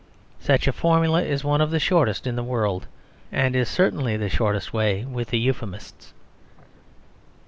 [0.39, 2.87] Such a formula is one of the shortest in the world;
[3.31, 6.11] and is certainly the shortest way with the Euphemists.